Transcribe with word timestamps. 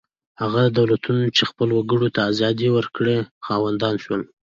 هغو 0.41 0.61
دولتونو 0.79 1.23
چې 1.37 1.43
خپلو 1.49 1.73
وګړو 1.75 2.07
ته 2.15 2.21
ازادي 2.31 2.67
ورکړه 2.71 3.15
خاوندان 3.45 3.95
شول. 4.03 4.21